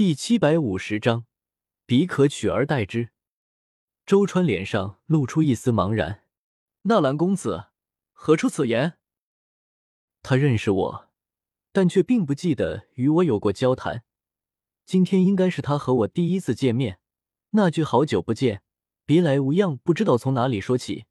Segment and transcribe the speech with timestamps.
[0.00, 1.26] 第七百五十章，
[1.84, 3.10] 彼可取而代之。
[4.06, 6.24] 周川脸上露出一丝茫然。
[6.84, 7.66] 纳兰公子，
[8.12, 8.94] 何出此言？
[10.22, 11.10] 他认识我，
[11.70, 14.02] 但却并不记得与我有过交谈。
[14.86, 16.98] 今天应该是他和我第一次见面。
[17.50, 18.62] 那句“好久不见，
[19.04, 21.04] 别来无恙”，不知道从哪里说起。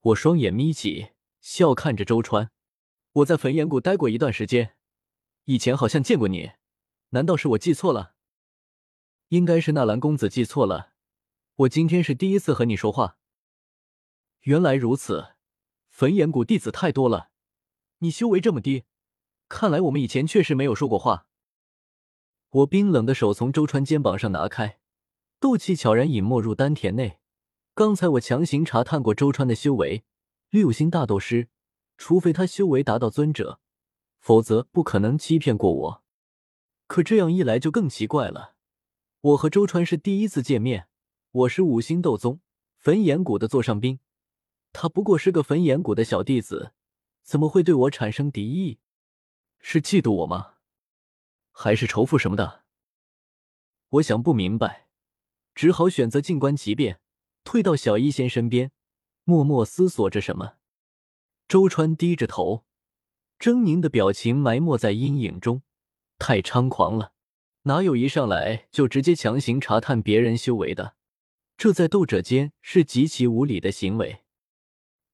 [0.00, 1.08] 我双眼眯起，
[1.40, 2.52] 笑看着周川。
[3.14, 4.76] 我在焚炎谷待过一段时间，
[5.46, 6.52] 以前好像见过你。
[7.16, 8.12] 难道是我记错了？
[9.28, 10.92] 应该是纳兰公子记错了。
[11.60, 13.16] 我今天是第一次和你说话。
[14.42, 15.28] 原来如此，
[15.88, 17.30] 焚炎谷弟子太多了，
[18.00, 18.84] 你修为这么低，
[19.48, 21.26] 看来我们以前确实没有说过话。
[22.50, 24.78] 我冰冷的手从周川肩膀上拿开，
[25.40, 27.18] 斗气悄然隐没入丹田内。
[27.72, 30.04] 刚才我强行查探过周川的修为，
[30.50, 31.48] 六星大斗师，
[31.96, 33.58] 除非他修为达到尊者，
[34.20, 36.02] 否则不可能欺骗过我。
[36.86, 38.54] 可这样一来就更奇怪了。
[39.20, 40.88] 我和周川是第一次见面，
[41.32, 42.40] 我是五星斗宗
[42.76, 43.98] 焚炎谷的座上宾，
[44.72, 46.72] 他不过是个焚炎谷的小弟子，
[47.22, 48.78] 怎么会对我产生敌意？
[49.58, 50.54] 是嫉妒我吗？
[51.50, 52.64] 还是仇富什么的？
[53.88, 54.88] 我想不明白，
[55.54, 57.00] 只好选择静观其变，
[57.42, 58.70] 退到小医仙身边，
[59.24, 60.58] 默默思索着什么。
[61.48, 62.64] 周川低着头，
[63.40, 65.62] 狰狞的表情埋没在阴影中。
[66.18, 67.12] 太猖狂了，
[67.62, 70.96] 哪有一上来就直接强行查探别人修为的？
[71.56, 74.24] 这在斗者间是极其无理的行为。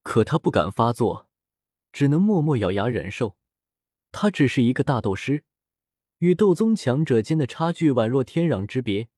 [0.02, 1.28] 可他不敢发作，
[1.92, 3.36] 只能默默咬牙忍受。
[4.10, 5.44] 他只是一个大斗师，
[6.18, 9.08] 与斗宗强者间的差距宛若天壤之别。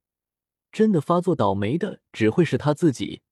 [0.70, 3.22] 真的发作倒霉的只会是他自己。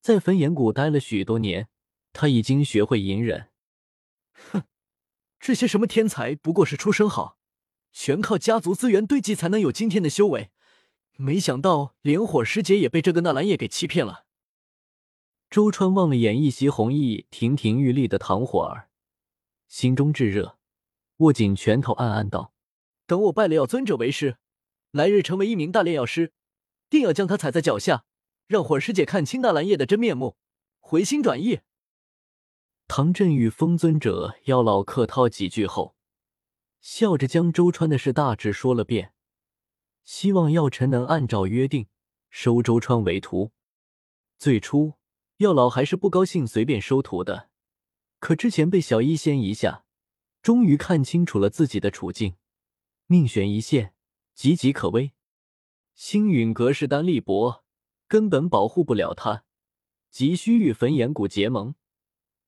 [0.00, 1.68] 在焚炎谷待了许多年，
[2.12, 3.50] 他已经学会隐忍。
[4.32, 4.64] 哼，
[5.38, 7.35] 这些什么天才不过是出身好。
[7.98, 10.50] 全靠家族资源堆积才能有今天的修为，
[11.16, 14.26] 没想到连火师姐也被这个纳兰叶给欺骗了。
[15.48, 18.90] 周川望了眼一袭红衣、亭亭玉立的唐火儿，
[19.66, 20.58] 心中炙热，
[21.16, 22.52] 握紧拳头，暗暗道
[23.08, 24.36] ：“等我拜了药尊者为师，
[24.90, 26.34] 来日成为一名大炼药师，
[26.90, 28.04] 定要将他踩在脚下，
[28.46, 30.36] 让火师姐看清纳兰叶的真面目，
[30.80, 31.60] 回心转意。”
[32.86, 35.95] 唐振与风尊者药老客套几句后。
[36.80, 39.12] 笑着将周川的事大致说了遍，
[40.04, 41.88] 希望药尘能按照约定
[42.30, 43.52] 收周川为徒。
[44.38, 44.94] 最初
[45.38, 47.50] 药老还是不高兴随便收徒的，
[48.18, 49.84] 可之前被小医仙一下，
[50.42, 52.36] 终于看清楚了自己的处境，
[53.06, 53.94] 命悬一线，
[54.36, 55.12] 岌岌可危。
[55.94, 57.64] 星陨阁势单力薄，
[58.06, 59.44] 根本保护不了他，
[60.10, 61.74] 急需与焚炎谷结盟，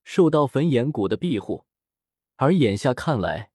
[0.05, 1.65] 受到焚炎谷的庇护。
[2.37, 3.51] 而眼下看来，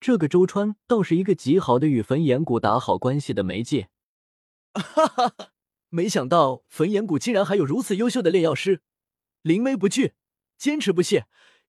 [0.00, 3.88] 这个周川倒是一个极好的与焚炎谷打好关系的媒介。
[4.74, 5.50] 哈哈哈！
[5.88, 8.82] 没想到焚炎谷竟然还有如此优秀的炼药师，
[9.42, 10.14] 临危不惧，
[10.58, 11.26] 坚持不懈，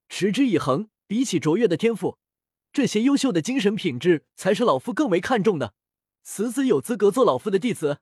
[0.09, 0.89] 持之以恒。
[1.09, 2.17] 比起卓越的天赋，
[2.73, 5.73] 这些优秀的精神品质才是老夫更为看重的。
[6.21, 7.99] 此子有资格做老夫的弟子。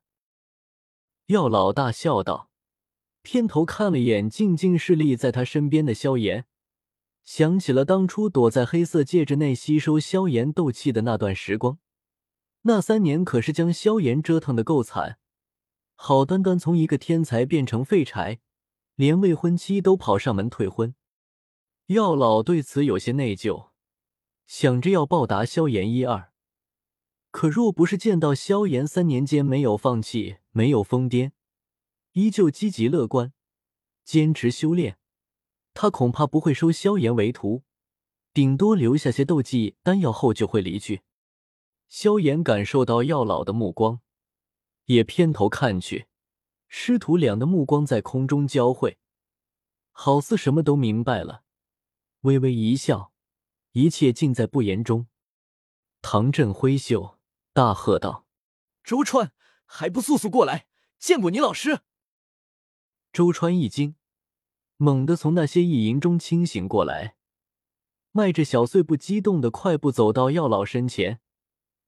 [1.28, 2.50] 药老大笑道，
[3.22, 6.48] 偏头看了眼静静侍立在他身边的萧炎。
[7.26, 11.80] 想起了当初躲在黑色戒指内吸收萧炎斗气的那段时光，
[12.62, 15.18] 那三年可是将萧炎折腾的够惨，
[15.96, 18.40] 好端端从一个天才变成废柴，
[18.94, 20.94] 连未婚妻都跑上门退婚。
[21.88, 23.70] 药老对此有些内疚，
[24.46, 26.32] 想着要报答萧炎一二，
[27.32, 31.32] 可若不是见到萧炎三年间没有放弃，没有疯癫，
[32.14, 33.34] 依旧积极乐观，
[34.04, 35.00] 坚持修炼。
[35.76, 37.64] 他恐怕不会收萧炎为徒，
[38.34, 41.04] 顶多留下些斗技丹药后就会离去。
[41.90, 44.00] 萧炎感受到药老的目光，
[44.86, 46.08] 也偏头看去，
[46.70, 48.98] 师徒俩的目光在空中交汇，
[49.92, 51.44] 好似什么都明白了，
[52.22, 53.12] 微微一笑，
[53.74, 55.08] 一切尽在不言中。
[56.02, 57.20] 唐振挥袖
[57.52, 58.26] 大喝道
[58.82, 59.34] ：“周川，
[59.66, 60.68] 还不速速过来
[60.98, 61.82] 见过你老师！”
[63.12, 63.96] 周川一惊。
[64.78, 67.16] 猛地从那些意淫中清醒过来，
[68.12, 71.20] 迈着小碎步，激动的快步走到药老身前。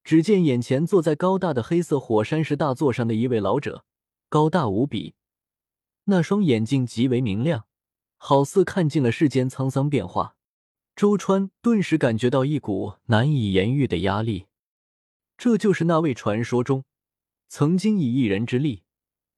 [0.04, 3.84] 只见眼前坐在高大的黑色火山石大座上的一位老者，
[4.30, 5.16] 高大无比，
[6.06, 7.66] 那双眼睛极为明亮，
[8.16, 10.38] 好似看尽了世间沧桑变化。
[10.96, 14.46] 周川顿时感觉到一股难以言喻的压力，
[15.38, 16.86] 这就是那位传说中
[17.50, 18.84] 曾经以一人之力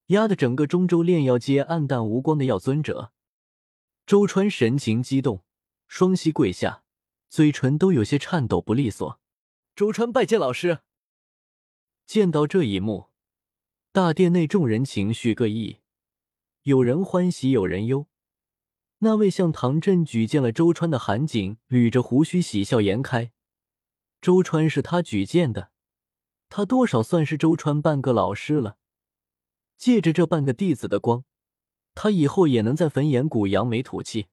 [0.06, 3.10] 压得整个中州炼药界暗淡无光的药尊者。
[4.06, 5.44] 周川神情激动，
[5.86, 6.82] 双膝跪下，
[7.28, 9.20] 嘴唇都有些颤抖不利索。
[9.76, 10.80] 周川拜见老师。
[12.06, 13.10] 见到这一幕，
[13.92, 15.78] 大殿内众人情绪各异，
[16.62, 18.08] 有人欢喜，有人忧。
[18.98, 23.32] 那位向唐振举荐了周川的韩景捋着胡须，喜笑颜开。
[24.20, 25.70] 周川是他举荐的，
[26.48, 28.76] 他多少算是周川半个老师了。
[29.78, 31.24] 借着这半个弟子的光，
[32.02, 34.28] 他以后也能在焚炎谷扬眉吐气。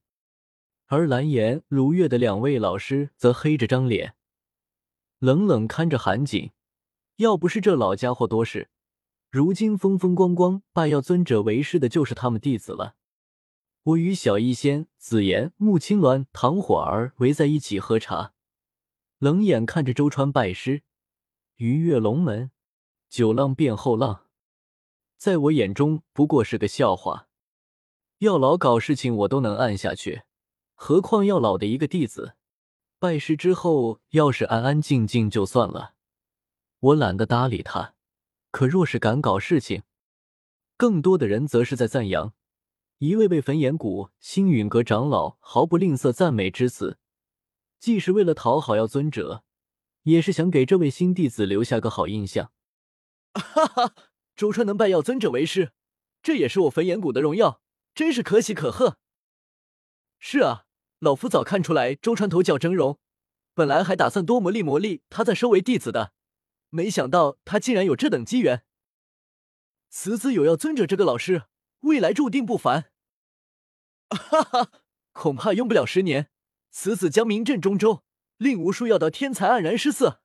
[0.85, 4.15] 而蓝颜、如月的两位老师则黑着张脸，
[5.19, 6.51] 冷冷看着韩景。
[7.17, 8.69] 要不是这老家伙多事，
[9.29, 12.95] 如今风风光光拜药尊者为师的就是他们弟子了。
[13.83, 18.31] 我与小医仙、紫妍、穆青鸾、唐火儿围在一起喝茶，
[19.17, 20.83] 冷眼看着周川拜师，
[21.57, 22.49] 鱼跃龙门，
[23.09, 24.27] 九浪变后浪，
[25.17, 27.26] 在我眼中不过是个笑话。
[28.19, 30.23] 药老搞事情我都能按下去。
[30.73, 32.33] 何况药老的一个弟子，
[32.97, 35.93] 拜师之后要是安安静静就算了，
[36.79, 37.93] 我懒得搭理他。
[38.49, 39.83] 可若是敢搞事情，
[40.77, 42.33] 更多的人则是在赞扬。
[42.97, 46.97] 一位位焚炎谷星陨阁长老毫不吝啬赞美之词，
[47.79, 49.43] 既是为了讨好药尊者，
[50.03, 52.51] 也是想给这位新弟子留下个好印象。
[53.33, 53.93] 哈哈，
[54.35, 55.73] 周川能拜药尊者为师，
[56.23, 57.61] 这也是我焚炎谷的荣耀，
[57.97, 58.99] 真是可喜可贺。
[60.19, 60.65] 是啊。
[60.99, 62.97] 老夫早看出来周川头角峥嵘，
[63.53, 66.11] 本来还打算多磨砺磨砺他，再收为弟子的，
[66.69, 68.63] 没想到他竟然有这等机缘。
[69.89, 71.43] 此子有要尊者这个老师，
[71.81, 72.91] 未来注定不凡。
[74.09, 74.71] 哈哈，
[75.11, 76.29] 恐怕用不了十年，
[76.71, 78.03] 此子将名震中州，
[78.37, 80.21] 令无数药道天才黯然失色。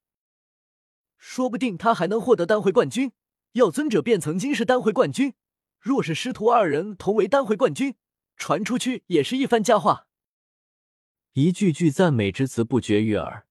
[1.19, 3.12] 说不定他还能获得丹会冠军，
[3.52, 5.34] 药尊者便曾经是丹会冠军，
[5.82, 7.96] 若是师徒二人同为丹会冠军，
[8.37, 10.06] 传出去也是一番佳话。
[11.32, 13.49] 一句句赞美之词不绝于耳，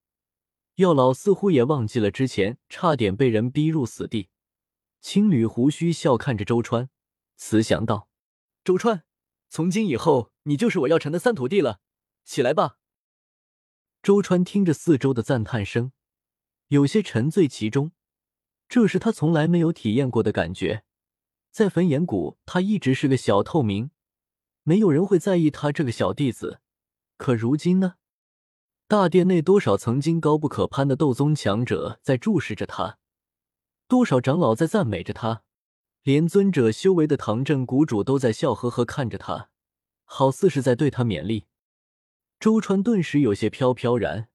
[0.76, 4.30] 药老似乎也忘记了之前差点被人逼入死地，
[5.02, 6.88] 青缕胡须笑看着周川，
[7.36, 8.08] 慈祥道
[8.64, 9.04] ：“周川，
[9.50, 11.80] 从今以后你就是我药尘的三徒弟了，
[12.24, 12.78] 起来吧。”
[14.02, 15.92] 周川听着四周的赞叹声，
[16.68, 17.92] 有些沉醉其中，
[18.70, 20.84] 这是他从来没有体验过的感觉。
[21.52, 23.90] 在焚炎谷，他一直是个小透明，
[24.62, 26.60] 没有人会在意他这个小弟子。
[27.18, 27.96] 可如今呢？
[28.88, 32.98] 大殿内多少曾经高不可攀的斗宗强者在注视着他，
[33.86, 35.42] 多少长老在赞美着他，
[36.02, 39.50] 连尊者修为的唐镇谷主都在笑呵呵看着他，
[40.04, 41.44] 好似是在对他勉励。
[42.40, 44.30] 周川顿时有些飘飘然，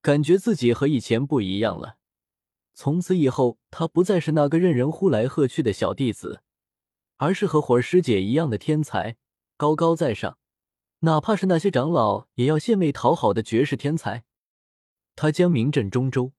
[0.00, 1.96] 感觉自己和以前不一样了。
[2.74, 6.42] 从此以后，他不再是那个任人呼来喝去的小弟子，
[7.16, 9.16] 而是和火师姐一样的天才，
[9.56, 10.38] 高高在上。
[11.00, 14.24] 哪怕是那些长老也要献媚讨好的绝世天才，
[15.14, 16.32] 他将名震中州，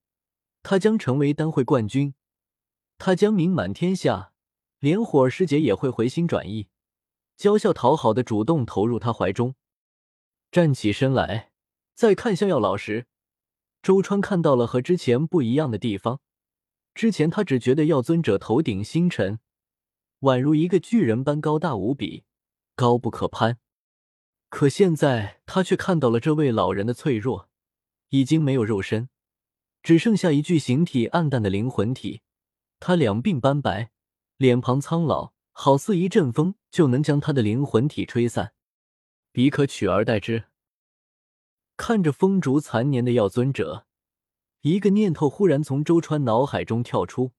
[0.61, 2.15] 他将成为丹会冠军，
[2.97, 4.33] 他将名满天下，
[4.79, 6.67] 连火师姐也会回心转意，
[7.37, 9.55] 娇笑讨好的主动投入他怀中。
[10.51, 11.51] 站起身来，
[11.93, 13.07] 再看向药老时，
[13.81, 16.19] 周川看到了和之前不一样的地方。
[16.95, 19.39] 之前他只觉得药尊者头顶星辰，
[20.21, 22.23] 宛如一个巨人般高大无比，
[22.73, 23.59] 高不可攀。
[24.47, 27.49] 可现在他却看到了这位老人的脆弱，
[28.09, 29.09] 已经没有肉身，
[29.83, 32.21] 只剩下一具形体暗淡的灵魂体。
[32.79, 33.91] 他两鬓斑白，
[34.37, 38.53] 脸庞苍老，好似一阵风就能将他的灵魂体吹散。
[39.33, 40.45] 彼可取而代之。
[41.75, 43.85] 看着风烛残年的药尊者，
[44.65, 47.31] 一个念头忽然从周川脑海中跳出。